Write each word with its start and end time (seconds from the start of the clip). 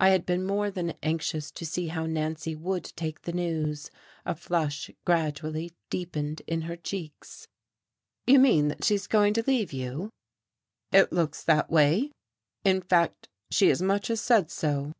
I 0.00 0.08
had 0.08 0.26
been 0.26 0.44
more 0.44 0.72
than 0.72 0.94
anxious 1.04 1.52
to 1.52 1.64
see 1.64 1.86
how 1.86 2.04
Nancy 2.04 2.56
would 2.56 2.82
take 2.96 3.22
the 3.22 3.32
news. 3.32 3.92
A 4.26 4.34
flush 4.34 4.90
gradually 5.04 5.72
deepened 5.88 6.42
in 6.48 6.62
her 6.62 6.74
cheeks. 6.74 7.46
"You 8.26 8.40
mean 8.40 8.66
that 8.66 8.82
she 8.82 8.96
is 8.96 9.06
going 9.06 9.34
to 9.34 9.44
leave 9.46 9.72
you?" 9.72 10.10
"It 10.90 11.12
looks 11.12 11.44
that 11.44 11.70
way. 11.70 12.10
In 12.64 12.80
fact, 12.82 13.28
she 13.52 13.70
as 13.70 13.80
much 13.80 14.10
as 14.10 14.20
said 14.20 14.50
so." 14.50 14.90